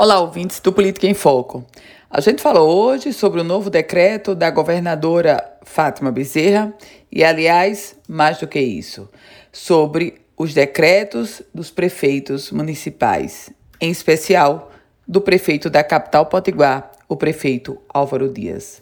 [0.00, 1.66] Olá, ouvintes do Política em Foco.
[2.08, 6.72] A gente falou hoje sobre o novo decreto da governadora Fátima Bezerra
[7.10, 9.08] e, aliás, mais do que isso,
[9.50, 13.50] sobre os decretos dos prefeitos municipais,
[13.80, 14.70] em especial
[15.04, 18.80] do prefeito da capital Potiguar, o prefeito Álvaro Dias.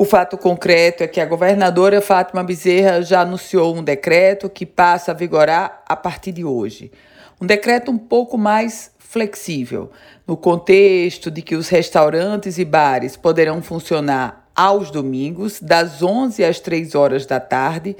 [0.00, 5.10] O fato concreto é que a governadora Fátima Bezerra já anunciou um decreto que passa
[5.10, 6.92] a vigorar a partir de hoje.
[7.40, 9.90] Um decreto um pouco mais flexível,
[10.24, 16.60] no contexto de que os restaurantes e bares poderão funcionar aos domingos, das 11 às
[16.60, 17.96] 3 horas da tarde,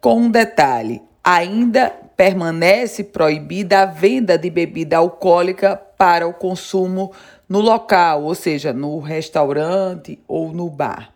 [0.00, 7.10] com um detalhe: ainda permanece proibida a venda de bebida alcoólica para o consumo
[7.48, 11.12] no local, ou seja, no restaurante ou no bar.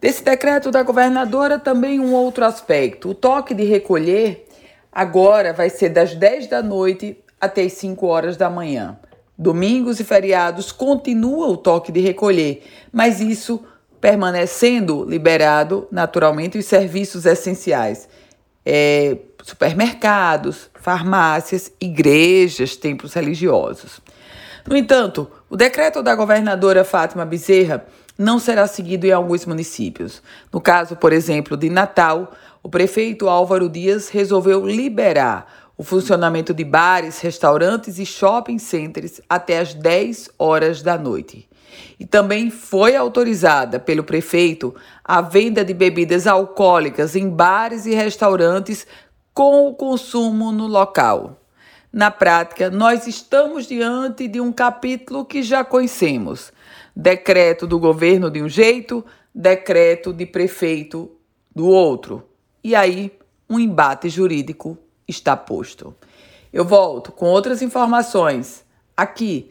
[0.00, 4.48] Desse decreto da governadora, também um outro aspecto: o toque de recolher
[4.90, 8.98] agora vai ser das 10 da noite até as 5 horas da manhã.
[9.38, 13.64] Domingos e feriados continua o toque de recolher, mas isso
[14.00, 18.08] permanecendo liberado naturalmente os serviços essenciais.
[18.64, 24.00] É, supermercados, farmácias, igrejas, templos religiosos.
[24.66, 27.84] No entanto, o decreto da governadora Fátima Bezerra
[28.16, 30.22] não será seguido em alguns municípios.
[30.52, 32.32] No caso, por exemplo, de Natal,
[32.62, 39.58] o prefeito Álvaro Dias resolveu liberar o funcionamento de bares, restaurantes e shopping centers até
[39.58, 41.48] às 10 horas da noite.
[41.98, 48.86] E também foi autorizada pelo prefeito a venda de bebidas alcoólicas em bares e restaurantes
[49.34, 51.40] com o consumo no local.
[51.92, 56.52] Na prática, nós estamos diante de um capítulo que já conhecemos:
[56.96, 61.10] decreto do governo de um jeito, decreto de prefeito
[61.54, 62.26] do outro.
[62.64, 63.12] E aí,
[63.48, 65.94] um embate jurídico está posto.
[66.52, 68.64] Eu volto com outras informações
[68.96, 69.50] aqui